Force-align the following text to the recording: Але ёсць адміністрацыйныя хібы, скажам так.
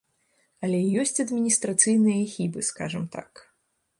Але 0.67 0.79
ёсць 1.01 1.21
адміністрацыйныя 1.25 2.21
хібы, 2.33 2.59
скажам 2.71 3.03
так. 3.19 3.31